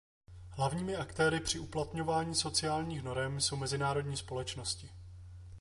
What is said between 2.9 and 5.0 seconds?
norem jsou mezinárodní společnosti.